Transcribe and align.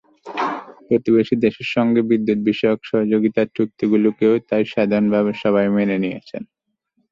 প্রতিবেশী 0.87 1.35
দেশের 1.45 1.67
সঙ্গে 1.75 2.01
বিদ্যুৎবিষয়ক 2.09 2.79
সহযোগিতার 2.89 3.47
চুক্তিগুলোকেও 3.55 4.33
তাই 4.49 4.63
সাধারণভাবে 4.73 5.31
সবাই 5.43 5.67
মেনে 5.77 5.97
নিয়েছেন। 6.03 6.41